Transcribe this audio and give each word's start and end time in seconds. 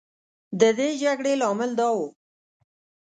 د 0.59 0.61
دې 0.77 0.89
جګړې 1.03 1.33
لامل 1.41 1.71
دا 1.79 1.89
و. 1.97 1.97